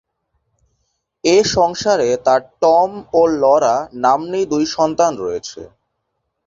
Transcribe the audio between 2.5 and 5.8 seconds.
"Tom" ও "Laura" নাম্নী দুই সন্তান রয়েছে।